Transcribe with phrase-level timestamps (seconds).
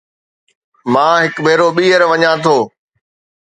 [0.93, 2.57] مان هڪ ڀيرو ٻيهر وڃان ٿو